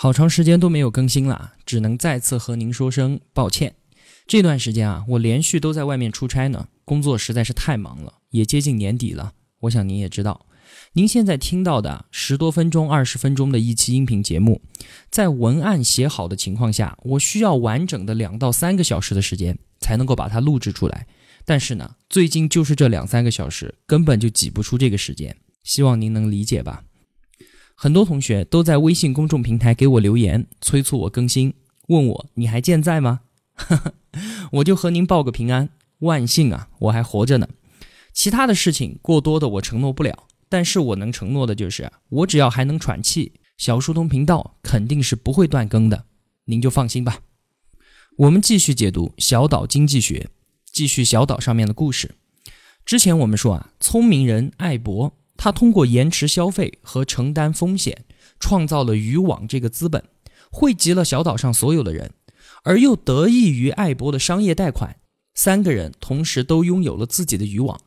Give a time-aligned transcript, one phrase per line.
[0.00, 3.74] 好长时间都没有更新了，只能再次和您说声抱歉。
[4.28, 9.32] 这段时间啊，我连续都在外面出差呢，工作实在是太忙了，也接近年底了。
[9.62, 10.46] 我想您也知道。
[10.92, 14.62] 您现在听到的十多分钟、二十分钟的一期音频节目，
[15.10, 21.08] 在文案写好的情况下，我需要完整的两到三个小时的时间才能够把它录制出来。
[21.44, 26.84] 但是呢，最近就是这两三个小时根本就挤不出这个时间，希望您能理解吧。
[27.80, 31.54] 很多同学都在微信公众平台给我留言，催促我更新，
[31.86, 33.20] 问我你还健在吗？
[34.50, 35.68] 我就和您报个平安，
[36.00, 37.48] 万幸啊，我还活着呢。
[38.12, 40.24] 其他的事情过多的我承诺不了。
[40.48, 46.06] 但是我能承诺的就是，我只要还能喘气，小书童频道肯定是不会断更的，
[46.46, 47.20] 您就放心吧。
[48.16, 50.28] 我们继续解读小岛经济学，
[50.64, 52.16] 继续小岛上面的故事。
[52.84, 58.04] 之前我们说啊，聪明人艾博，他通过延迟消费和承担风险，
[58.38, 60.04] 创造了渔网这个资本，
[60.50, 62.12] 汇集了小岛上所有的人，
[62.64, 64.96] 而又得益于艾博的商业贷款，
[65.34, 67.80] 三个人同时都拥有了自己的渔网。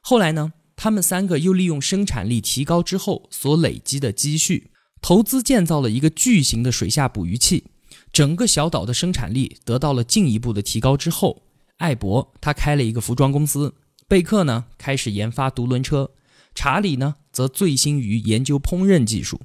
[0.00, 0.52] 后来呢？
[0.80, 4.70] 他们三个又利用生产力提高之后所累积的积蓄，
[5.02, 7.64] 投资建造了一个巨型的水下捕鱼器。
[8.12, 11.42] 整个小岛的生产力得到了进一步的提高之后，
[11.78, 13.74] 艾博他开了一个服装公司，
[14.06, 16.12] 贝克呢开始研发独轮车，
[16.54, 19.40] 查理呢则醉心于研究烹饪技术。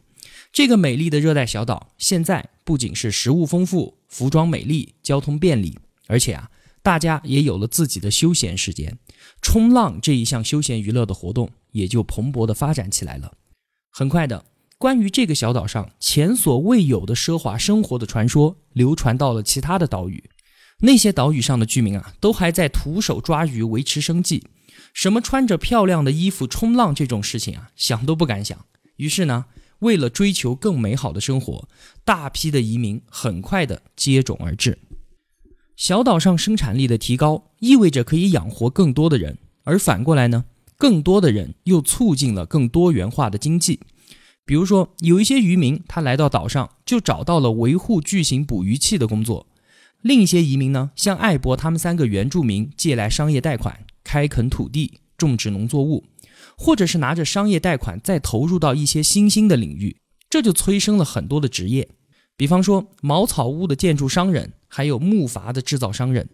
[0.51, 6.49] 这个美丽的热带小岛现在不仅是食物丰富、服装美丽、交通便利，而且啊。
[6.83, 8.97] 大家也有了自己的休闲时间，
[9.41, 13.31] 冲浪这一项休闲娱乐的活动也就蓬勃的发展起来了。
[13.89, 14.43] 很快的，
[14.77, 20.25] 关于这个小岛上前所未有的奢华生活的传说流传到了其他的岛屿。
[20.79, 24.43] 那些岛屿上的居民啊，都还在徒手抓鱼维持生计，
[24.93, 28.65] 什么穿着漂亮的衣服冲浪这种事情啊，想都不敢想。
[28.97, 29.45] 于是呢，
[29.79, 31.67] 为了追求更美好的生活，
[32.05, 34.77] 大批的移民很快的接踵而至。
[35.75, 40.45] 小岛上生产力的提高，意味着可以养活更多的人，而反过来呢，
[40.77, 43.79] 更多的人又促进了更多元化的经济。
[44.45, 49.47] 比如说，有一些渔民他来到岛上，就找到了维护巨型捕鱼器的工作；
[50.01, 56.03] 另一些移民呢，向艾博他们三个原住民借来商业贷款，开垦土地，种植农作物，
[56.57, 59.97] 或者是拿着商业贷款再投入到一些新兴的领域，
[60.29, 61.89] 这就催生了很多的职业。
[62.35, 64.53] 比方说，茅草屋的建筑商人。
[64.75, 66.27] 还有木筏的制造商人，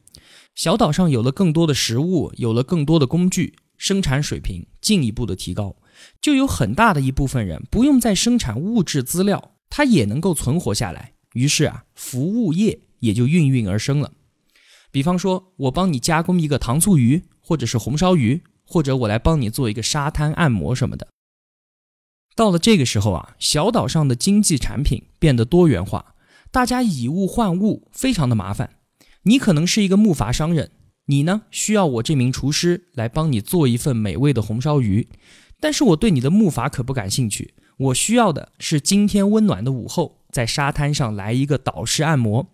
[0.55, 5.75] 小岛上有了更多的食物，有了更多的工具，生产水平进一步的提高，
[6.21, 11.15] 就有很大的一部分人不用再生产物质资料，他也能够存活下来。
[11.33, 14.13] 于是啊，服务业也就应运而生了。
[14.89, 21.07] 比方说，我帮你加工一个糖醋鱼，或者是红烧鱼，或者我来帮你做一个沙滩按摩什么的。
[22.35, 26.13] 到了这个时候啊，小岛上的经济产品变得多元化。
[26.51, 28.75] 大家以物换物，非常的麻烦。
[29.23, 30.69] 你可能是一个木筏商人，
[31.07, 35.07] 你呢需要我这名厨师来帮你做一份美味的红烧鱼，
[35.59, 37.55] 但是我对你的木筏可不感兴趣。
[37.77, 42.45] 我需要的是今天温暖的午后，在沙滩上来一个岛式按摩。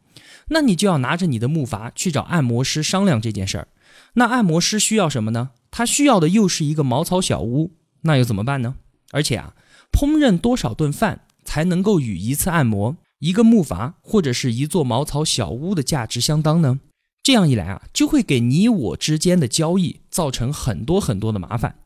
[0.47, 3.67] 那你就要拿着你的木筏去找按摩师商量这件事儿。
[4.13, 5.51] 那按摩师需要什么呢？
[5.71, 7.73] 他需要的又是一个茅草小屋。
[8.01, 8.75] 那又怎么办呢？
[9.11, 9.55] 而且啊，
[9.91, 12.97] 烹饪多少顿饭才能够与一次按摩？
[13.19, 16.79] 一个木筏或者是一座茅草小屋的价值相当呢？
[17.23, 21.79] 这样一来啊，就会给你我之间的交易造成很多很多的麻烦。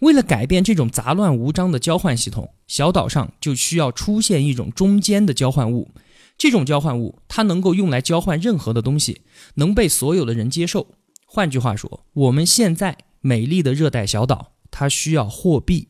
[0.00, 5.92] 为了改变这种杂乱无章的交换系统，小岛上就需要出现一种中间的交换物。
[6.36, 9.22] 这种交换物它能够用来交换任何的东西，
[9.54, 10.88] 能被所有的人接受。
[11.34, 15.88] 换句话说，我们现在美丽的热带小岛它需要货币。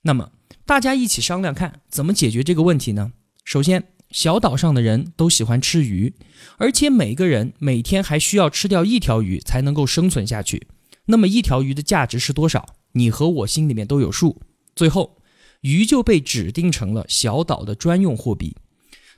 [0.00, 0.32] 那么
[0.64, 3.12] 大家一起商量看怎么解决这个问题呢？
[3.44, 3.88] 首先。
[4.10, 6.14] 小岛上的人都喜欢吃鱼，
[6.56, 10.66] 而且每个人每天还需要吃掉一条鱼才能够生存下去。
[11.04, 12.74] 那么一条鱼的价值是多少？
[12.94, 14.42] 你和我心里面都有数。
[14.74, 15.18] 最后，
[15.60, 18.56] 鱼就被指定成了小岛的专用货币。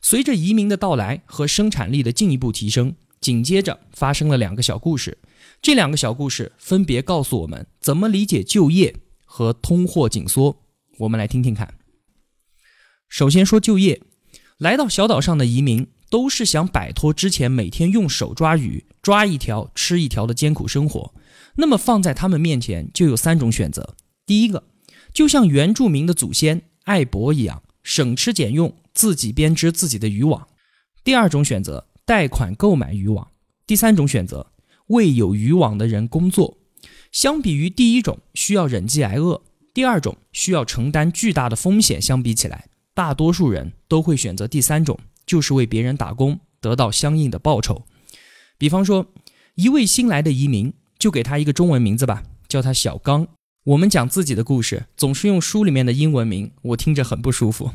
[0.02, 5.16] 随着移民的到来和生产力的进一步提升，紧接着发生了两个小故事。
[5.62, 10.64] 这两个小故事分别告诉我们怎么理解就业和通货紧缩。
[10.98, 11.74] 我们来听听看。
[13.08, 14.02] 首先说就业。
[14.58, 21.14] 来到小岛上的移民都是想摆脱之前每天用手抓鱼、抓一条吃一条的艰苦生活。
[21.54, 24.64] 那么放在他们面前就有三种选择：第一个，
[25.12, 30.42] 就像原住民的祖先艾伯一样，省吃俭用，自己编织自己的渔网；
[31.02, 33.26] 第二种选择，贷款购买渔网；
[33.66, 34.51] 第三种选择，
[34.92, 36.56] 为有渔网的人工作。
[37.10, 39.42] 相比于第一种需要忍饥挨饿，
[39.74, 44.98] 第二种需要承担巨大的风险相比起来，大多数人都会选择第三种。
[45.24, 47.84] 就是为别人打工，得到相应的报酬。
[48.58, 49.06] 比方说，
[49.54, 53.28] 一位新来的移民，就给他一个中文名字吧，叫他小刚。
[53.64, 57.70] 我们讲自己的故事，总是用书里面的英文名，我听着很不舒服。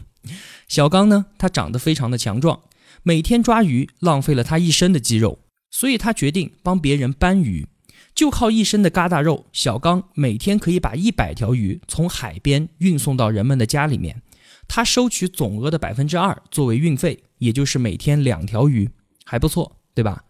[0.67, 2.59] 小刚呢，他长得非常的强壮，
[3.01, 7.67] 每天抓鱼浪费了他一身的肌肉，所以他决定帮别人搬鱼。
[8.15, 14.23] 就靠一身的疙瘩肉，小刚每天可以把一百条鱼从海边运送到人们的家里面。
[14.67, 18.89] 他收取总额的百分之二作为运费，也就是每天两条鱼，
[19.23, 20.23] 还不错，对吧？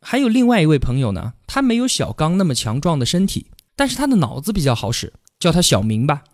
[0.00, 3.46] 还有另外一位朋友呢，他没有小刚那么强壮的身体，
[3.76, 6.24] 但是他的脑子比较好使，叫他小明吧。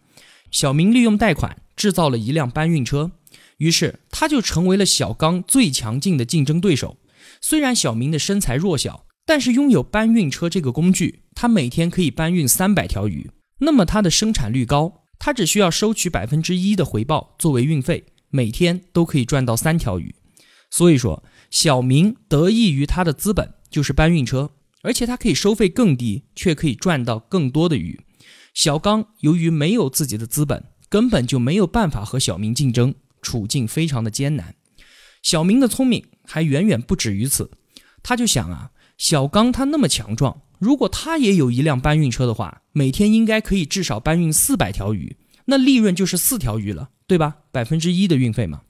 [0.50, 3.10] 小明利用贷款制造了一辆搬运车，
[3.58, 6.96] 于是他就成为了小刚最强劲的竞争对手。
[7.40, 13.30] 虽然小明的身材弱小，但是拥有搬运车这个工具，他每天可以搬运三百条鱼，
[13.60, 15.02] 那么他的生产率高。
[15.20, 20.14] 他只需要收取百分之一的回报作为运费，每天都可以赚到三条鱼。
[20.70, 24.52] 所以说，小明得益于他的资本就是搬运车，
[24.82, 28.00] 而且他可以收费更低，却可以赚到更多的鱼。
[28.54, 34.54] 小刚由于没有自己的资本，根本就没有办法和小明竞争，处境非常的艰难。
[35.22, 37.50] 小明的聪明还远远不止于此，
[38.02, 40.42] 他就想啊，小刚他那么强壮。
[40.58, 45.16] 如果他也有一辆搬运车的话，每天应该可以至少搬运四百条鱼，
[45.46, 47.36] 那利润就是四条鱼了，对吧？
[47.50, 48.62] 百分之一的运费嘛。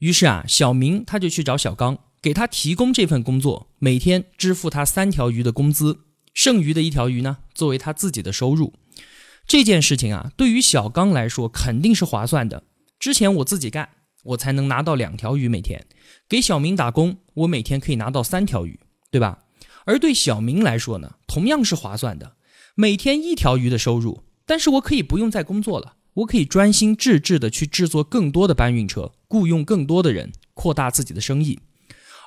[0.00, 6.00] 于是啊，小明他就去找小刚，给他提供这份工作，每天支付他三条鱼的工资，
[6.34, 8.74] 剩余的一条鱼呢，作为他自己的收入。
[9.46, 12.64] 这件事情啊，对于小刚来说肯定是划算的。
[12.98, 13.88] 之前我自己干，
[14.24, 15.80] 我才能拿到两条鱼每天；
[16.28, 18.78] 给小明打工，我每天可以拿到三条鱼，
[19.10, 19.44] 对吧？
[19.86, 22.36] 而对小明来说呢，同样是划算的，
[22.74, 31.58] 每天一条鱼的收入，但是我可以不用再工作了，我可以专心致志的去制作更多的搬运车，雇佣更多的人，扩大自己的生意。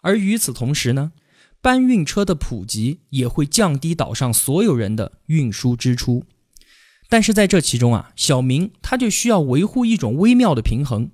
[0.02, 1.14] 而与此同时呢，
[1.62, 6.26] 搬运车的普及也会降低岛上所有人的运输支出。
[7.08, 11.12] 但是在这其中啊，小明他就需要维护一种微妙的平衡，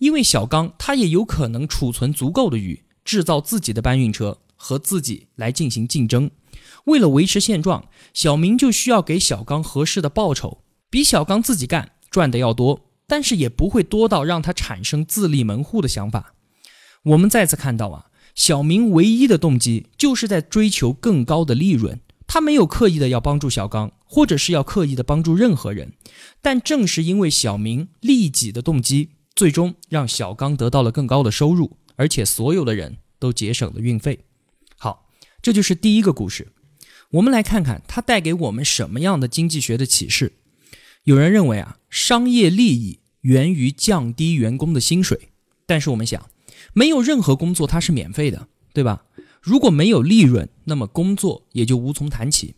[0.00, 4.36] 因为小刚他也有可能储存足够的鱼，制造自己的搬运车。
[4.62, 6.30] 和自己来进行竞争，
[6.84, 10.58] 为了维持现状，小明就需要给小刚合适的报酬，
[10.90, 16.34] 比小刚自己干赚的要多，但是也不会多到让他产生自立门户的想法。
[17.04, 25.94] 我们再次看到啊，小明唯一的动机就是在追求更高的利润，他没有刻意的要帮助小刚，或者是要刻意的帮助任何人，
[26.42, 34.26] 但正是因为小明利己的动机，最终让小刚得到了更高的收入，而且所有的人都节省了运费。
[34.76, 35.08] 好
[35.40, 36.48] 这就是第一个故事，
[37.12, 40.34] 我们来看看它带给我们什么样的经济学的启示。
[41.04, 45.30] 有人认为啊，商业利益源于降低员工的薪水，
[45.64, 46.28] 但是我们想，
[46.74, 49.06] 没有任何工作它是免费的，对吧？
[49.40, 52.56] 如果没有利润，那么工作也就无从谈起。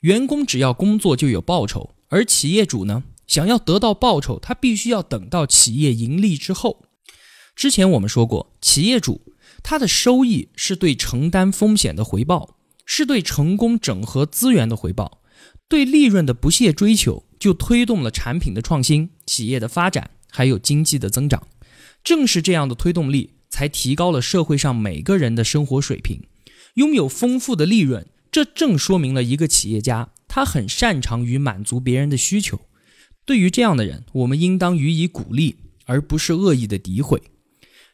[0.00, 6.84] 员工只要工作就有报酬，而企业主呢，想要得到报酬，他必须要等到企业盈利之后。
[7.54, 9.22] 之前我们说过，企业主。
[9.62, 15.22] 他的收益是对承担风险的回报，是对成功整合资源的回报，
[15.68, 21.46] 对利润的不懈追求，就推动了产品的创新、企业的发展，还有经济的增长。
[22.02, 26.22] 正是这样的推动力，才提高了社会上每个人的生活水平。
[26.74, 32.60] 拥有丰富的利润，这正说明了一个企业家他很擅长于满足别人的需求。
[33.24, 37.22] 对于这样的人，我们应当予以鼓励，而不是恶意的诋毁。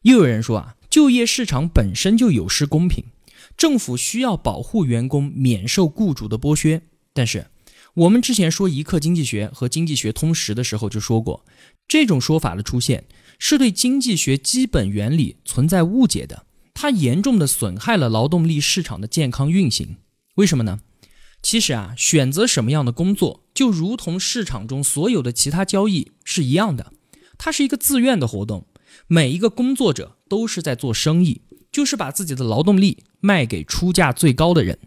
[0.02, 0.76] 又有人说啊。
[0.90, 3.04] 就业市场本身就有失公平，
[3.56, 6.82] 政府需要保护员工免受雇主的剥削。
[7.12, 7.46] 但是，
[7.94, 11.46] 我们之前说一课经济学和经济学通识的时候就说过，
[11.86, 13.04] 这种说法的出现
[13.38, 16.44] 是对经济学基本原理存在误解的，
[16.74, 19.98] 它严重的损害了劳动力市场的健康运行。
[20.34, 20.80] 为什么呢？
[21.40, 26.94] 其实啊，选择什么样的工作，就如同市场中所有的其他交易是一样的，
[27.36, 28.64] 它是一个自愿的活动。
[29.06, 34.78] 每一个工作者都是在做生意，就是把自己的劳动力卖给出价最高的人。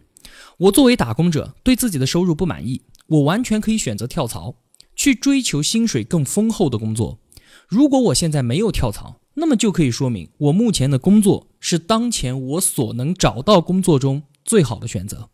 [0.58, 4.56] 我作为打工者，对自己的收入不满意，我完全可以选择跳槽，
[4.96, 7.20] 去追求薪水更丰厚的工作。
[7.68, 15.30] 如果我现在没有跳槽，那么就可以说明我目前的工作是当前我所能找到工作中最好的选择。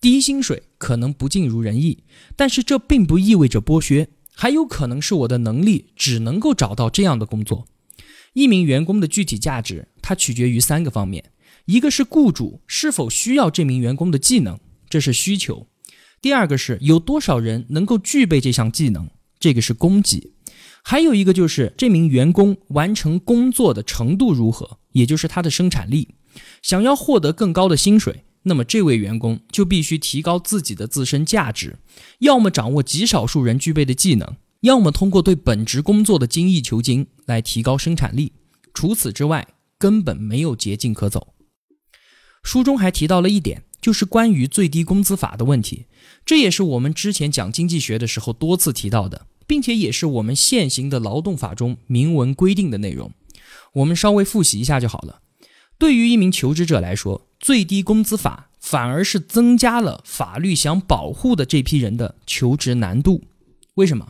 [0.00, 2.04] 低薪水可能不尽如人意，
[2.36, 7.66] 但是这并不意味着剥削，还有可能是我的能力只能够找到这样的工作。
[8.34, 11.32] 一名员工的具体价值，它取决于三个方面：
[11.64, 14.60] 一个是雇主是否需要这名员工的技能，
[14.90, 15.66] 这是需求；
[16.20, 19.08] 第二个是有多少人能够具备这项技能，
[19.40, 20.34] 这个是供给；
[20.84, 26.14] 还有一个就是这名员工完成工作的程度如何，也就是他的生产力。
[26.60, 28.25] 想要获得更高的薪水。
[28.48, 31.78] 那么，这位员工就必须提高自己的自身价值，
[32.20, 38.32] 要么掌握极少数人具备的技能，要么通过对本职工作的精益求精来提高生产力。
[38.72, 39.48] 除此之外，
[39.78, 41.34] 根本没有捷径可走。
[42.44, 45.86] 书中还提到了一点，就是关于最低工资法的问题，
[46.24, 53.10] 这也是我们之前讲经济学的时候多次提到的，并且也是我们现行的劳动法中明文规定的内容。
[53.72, 55.22] 我们稍微复习一下就好了。
[55.78, 63.24] 对于一名求职者来说，最低工资法反而是增加了法律想保护的这批人的求职难度。
[63.74, 64.08] 为什么？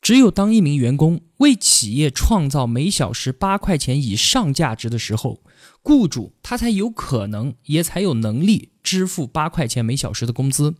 [0.00, 5.42] 只有当一名员工为企业创造每小时八块钱以上价值的时候，
[5.82, 10.76] 雇主他才有可能也才有能力支付八块钱每小时的工资。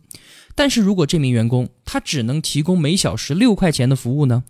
[0.55, 4.45] 但是如果这名员工他只能提供每小时六块钱的服务呢？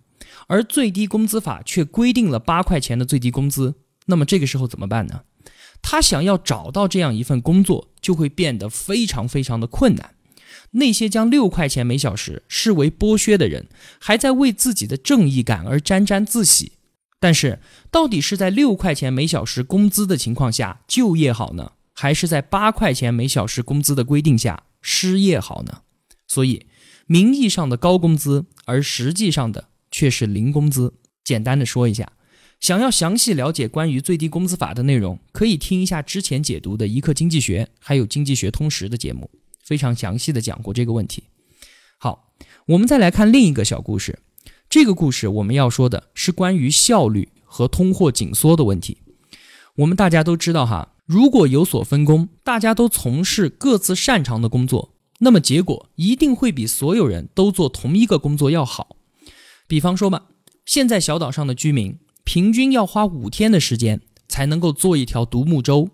[0.48, 5.22] 而最低工资法却规定了八块钱的最低工资，那么这个时候怎么办呢？
[5.82, 10.16] 他想要找到这样一份工作，就会变得非常非常的困难。
[10.72, 13.68] 那些将六块钱每小时视为剥削的人，
[14.00, 16.74] 还在为自己的正义感而沾沾自喜。
[17.20, 17.60] 但是，
[17.90, 25.82] 到底是在六块钱每小时工资的情况下就业好呢，还是在八块钱每小时工资的规定下失业好呢？
[26.28, 26.68] 所以，
[27.08, 30.94] 名义上的高工资，而实际上的却是零工资。
[31.24, 32.12] 简单的说一下。
[32.60, 39.30] 想要详细了解关于最低工资法的内容，可以听一下之前解读的《一课经济学》还有《经济学通识》的节目，
[39.64, 41.24] 非常详细的讲过这个问题。
[41.98, 42.34] 好，
[42.68, 44.20] 我们再来看另一个小故事。
[44.70, 48.98] 这个故事我们要说的是关于效率和通货紧缩的问题。
[49.78, 58.98] 我们大家都知道哈，如果有所分工，大家都从事各自擅长的工作，那么结果一定会比所有人都做同一个工作要好。
[59.66, 60.26] 比方说吧，
[60.66, 61.98] 现在小岛上的居民。
[62.32, 65.90] 平均要花五天的时间才能够做一条独木舟。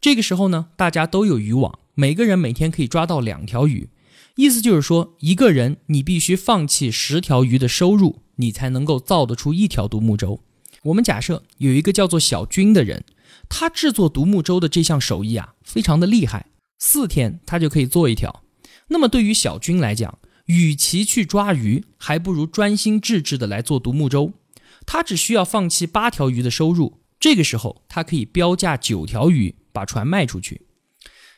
[0.00, 3.90] 这个时候呢，大家都有渔网，每个人每天可以抓到两条鱼。
[4.36, 10.40] 意思就是说，一个人你必须放弃十条鱼的收入，你才能够造得出一条独木舟。
[10.84, 13.04] 我们假设有一个叫做小军的人，
[13.50, 16.46] 他制作独木舟的这项手艺啊，非常的厉害，
[16.78, 18.42] 四天他就可以做一条。
[18.88, 24.32] 那么对于小军来讲，与其去抓鱼，还不如专心致志的来做独木舟。
[24.86, 30.62] 他只需要放弃八条鱼的收入，这个时候他可以标价九条鱼把船卖出去。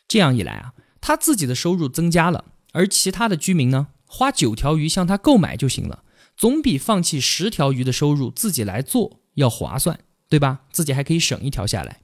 [0.07, 6.05] 这样一来啊，他自己的收入增加了，而其他的居民呢，花九条鱼向他购买就行了，
[6.37, 10.61] 总比放弃十条鱼的收入自己来做要划算，对吧？
[10.71, 12.01] 自己还可以省一条下来。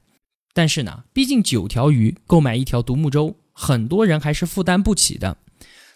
[0.53, 5.39] 但是呢，毕竟九条鱼购买一条独木舟，很多人还是负担不起的。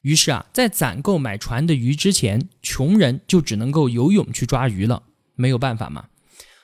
[0.02, 5.02] 于是啊，在攒够买船的鱼之前，穷人就只能够游泳去抓鱼了。
[5.38, 6.08] 没有办法嘛。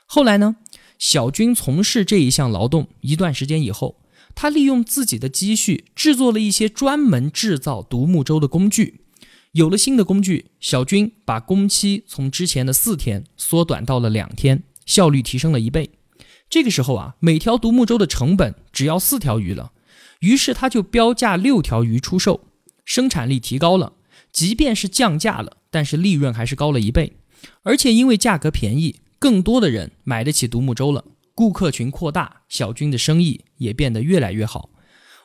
[0.05, 0.57] 后来呢，
[0.99, 4.03] 小军从事这一项劳动一段时间以后，
[4.35, 9.01] 他利用自己的积蓄制作了一些专门制造独木舟的工具。
[9.53, 15.91] 有了新的工具，小军把工期从之前的四天缩短到了两天，效率提升了一倍。
[16.51, 19.73] 这个时候啊，每条独木舟的成本只要四条鱼了。
[20.21, 22.49] 于是他就标价六条鱼出售，
[22.85, 23.93] 生产力提高了。
[24.33, 27.17] 即便是降价了，但是利润还是高了一倍。
[27.63, 34.71] 而且因为价格便宜，更多的人买得起独木舟了，顾客群扩大，小军的生意也变得越来越好。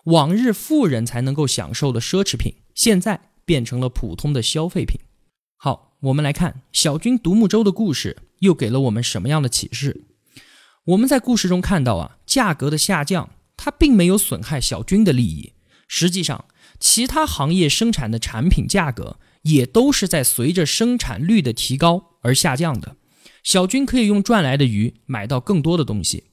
[0.05, 4.99] 往日富人才能够享受的奢侈品，现在变成了普通的消费品。
[5.57, 10.05] 好，我们来看小军独木舟的故事，又给了我们什么样的启示？
[10.85, 15.53] 我们在故事中看到啊，价格的下降，它并没有损害小军的利益。
[15.87, 16.45] 实际上，
[16.79, 19.17] 其他行业生产的产品价格。
[19.43, 22.95] 也都是在随着生产率的提高而下降的。
[23.43, 26.25] 小军可以用赚来的鱼买到更多的东西。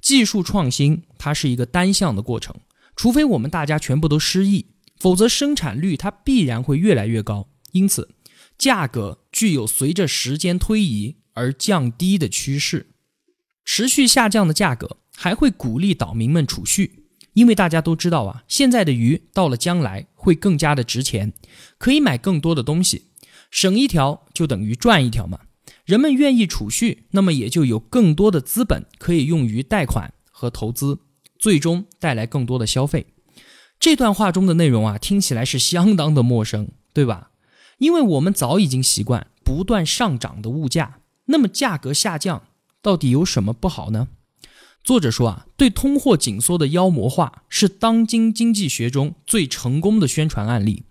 [0.00, 2.54] 技术创新它是一个单向的过程，
[2.94, 4.66] 除非我们大家全部都失忆，
[4.98, 7.48] 否则生产率它必然会越来越高。
[7.72, 8.08] 因此，
[8.56, 12.90] 价格具有随着时间推移而降低的趋势。
[13.64, 17.04] 持续下降的价格还会鼓励岛民们储蓄。
[17.34, 21.32] 因为大家都知道啊，现在的鱼到了将来会更加的值钱，
[21.76, 23.07] 可以买更多的东西，
[23.50, 25.40] 省一条就等于赚一条嘛。
[25.84, 30.98] 人们愿意储蓄，那么也就有更多的资本可以用于贷款和投资，
[31.38, 33.06] 最终带来更多的消费。
[33.80, 37.30] 这段话中的内容啊，听起来是相当的陌生，对吧？
[37.78, 42.42] 因为我们早已经习惯不断上涨的物价，那么价格下降
[42.82, 44.08] 到底有什么不好呢？
[44.84, 50.82] 作者说啊，对通货紧缩的妖魔化是当今经济学中最成功的宣传案例。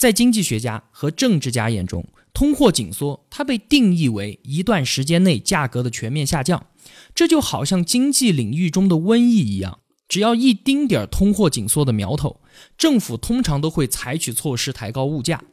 [0.00, 6.68] 在经济学家和政治家眼中，通货紧缩它被定义为一段时间内价格的全面下降，
[7.14, 9.80] 这就好像经济领域中的瘟疫一样。
[10.08, 12.40] 只要一丁点儿通货紧缩的苗头，
[12.78, 15.44] 政府通常都会采取措施抬高物价。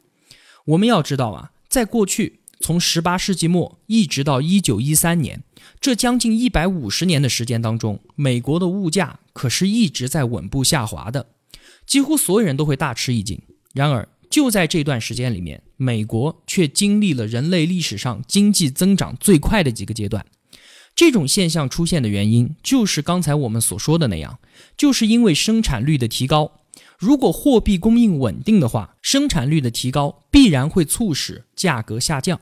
[0.64, 5.44] 我们要知道啊，在过去从十八世纪末一直到一九一三年，
[5.78, 11.26] 这将近一百五十年的时间当中，美国的物价可是一直在稳步下滑的，
[11.86, 13.42] 几乎所有人都会大吃一惊。
[13.74, 14.08] 然而，
[14.38, 20.24] 就在这段时间里面，美国却经历了人类历史上经济增长最快的几个阶段。
[20.94, 24.38] 这种现象出现的原因，就是刚才我们所说的那样，
[24.76, 26.52] 就是因为生产率的提高。
[26.96, 32.40] 如果货币供应稳定的话，生产率的提高必然会促使价格下降。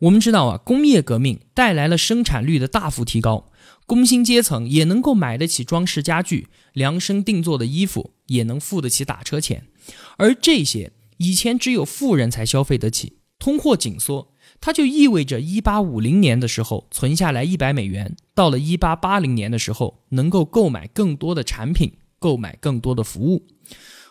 [0.00, 3.52] 我们知道啊，工业革命带来了生产率的大幅提高，
[3.86, 9.68] 工薪阶层也能够买得起装饰家具、量身定做的衣服，也能付得起打车钱，
[10.16, 13.18] 而这些以前只有富人才消费得起。
[13.38, 14.34] 通货紧缩。
[14.60, 23.46] 它就意味着，一八五零年的时候存下来一百美元，到了一八八零年的时候，能够购买更多的产品，购买更多的服务。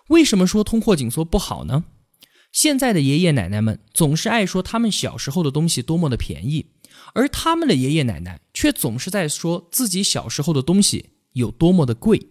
[0.08, 1.84] 为什么说通货紧缩不好呢？
[2.52, 6.68] 现在的爷爷奶奶们总是爱说他们小时候的东西多么的便宜，
[7.14, 12.30] 而他们的爷爷奶奶却总是在说自己小时候的东西有多么的贵。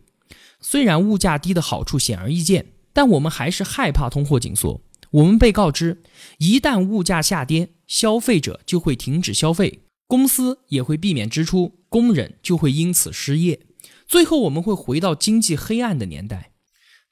[0.61, 4.83] 虽然物价低的好处显而易见，但我们还是害怕通货紧缩。
[5.13, 6.03] 我们被告知，
[6.39, 13.61] 一旦物价下跌，消费者就会停止消费，公司也会避免支出，工人就会因此失业，
[14.09, 16.51] 最后我们会回到经济黑暗的年代。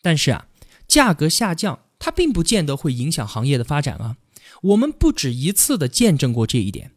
[0.03, 0.49] 但是啊，
[0.89, 4.17] 价格下降它并不见得会影响行业的发展啊。
[4.63, 6.91] 我们不止一次的见证过这一点。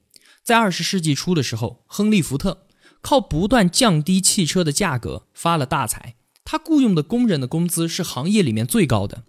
[0.44, 2.66] 在二十世纪初的时候，亨利·福特
[3.02, 6.16] 靠不断降低汽车的价格发了大财，
[6.52, 9.24] 他雇佣的工人的工资是行业里面最高的。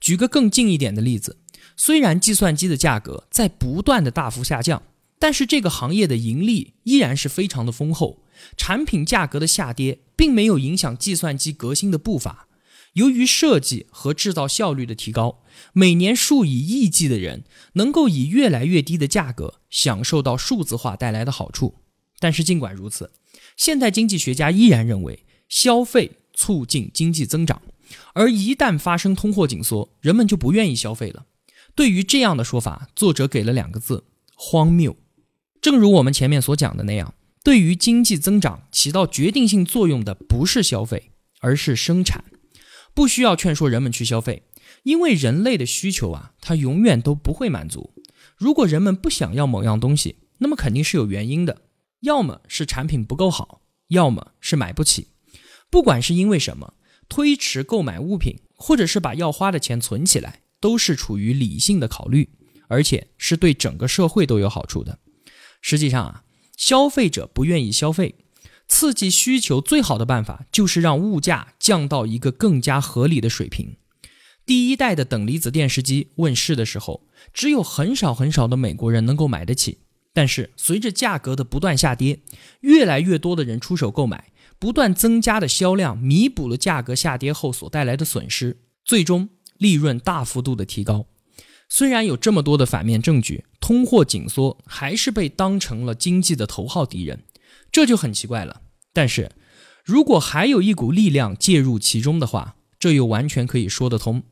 [0.00, 1.36] 举个更近一点的例子，
[1.76, 4.82] 虽然计算机的价格在不断的大幅下降，
[5.18, 8.24] 但是这个行业的盈利依然是非常的丰厚。
[8.56, 12.48] 产品价格的下跌并没有影响计算机革新的步伐。
[12.94, 15.42] 由于设计和制造效率的提高，
[15.74, 21.74] 每年数以亿计的人能够以越来越低的价格享受到数字化带来的好处。
[22.18, 23.12] 但是尽管如此，
[23.54, 27.62] 现代经济学家依然认为，消费促进经济增长。
[28.12, 31.26] 而一旦发生通货紧缩，人们就不愿意消费了。
[31.74, 34.96] 对于这样的说法，作者给了两个字：荒谬。
[35.60, 42.24] 正如我们前面所讲的那样，对于经济增长起到决定性作用的不是消费，而是生产。
[42.94, 44.44] 不需要劝说人们去消费，
[44.84, 47.92] 因为人类的需求啊，它永远都不会满足。
[48.36, 51.62] 如果人们不想要某样东西，那么肯定是有原因的，
[52.00, 55.08] 要么是产品不够好，要么是买不起。
[55.74, 56.74] 不管是因为什么。
[57.08, 62.30] 推迟购买物品，或者是把要花的钱存起来，都是处于理性的考虑，
[62.68, 65.00] 而且是对整个社会都有好处的。
[65.60, 66.22] 实际上啊，
[66.56, 68.14] 消费者不愿意消费，
[68.68, 73.74] 刺激需求最好的办法就是让物价降到一个更加合理的水平。
[74.46, 79.78] 第一代的等离子电视机问世的时候，只有很少很少的美国人能够买得起，
[80.12, 82.20] 但是随着价格的不断下跌，
[82.60, 84.30] 越来越多的人出手购买。
[84.64, 91.04] 不断增加的销量弥补了价格下跌后所带来的损失，最终利润大幅度的提高。
[91.68, 97.24] 虽然有这么多的反面证据，通货紧缩还是被当成了经济的头号敌人，
[97.70, 98.62] 这就很奇怪了。
[98.94, 99.32] 但是，
[99.84, 104.22] 如果还有一股力量介入其中的话，这又完全可以说得通。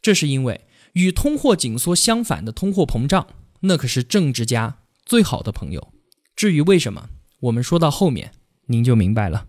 [0.00, 0.60] 这是因为
[0.92, 3.26] 与通货紧缩相反的通货膨胀，
[3.62, 5.92] 那可是政治家最好的朋友。
[6.36, 7.08] 至于为什么，
[7.40, 8.30] 我们说到后面
[8.66, 9.48] 您就明白了。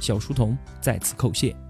[0.00, 1.67] 小书童在此叩谢。